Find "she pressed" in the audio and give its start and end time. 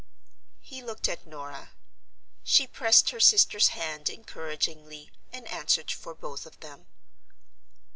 2.43-3.11